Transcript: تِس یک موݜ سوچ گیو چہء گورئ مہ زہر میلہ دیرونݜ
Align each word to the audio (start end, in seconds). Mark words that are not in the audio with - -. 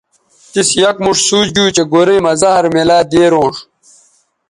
تِس 0.51 0.69
یک 0.83 0.97
موݜ 1.03 1.17
سوچ 1.27 1.47
گیو 1.55 1.73
چہء 1.75 1.85
گورئ 1.91 2.19
مہ 2.23 2.33
زہر 2.41 2.65
میلہ 2.73 2.97
دیرونݜ 3.11 3.55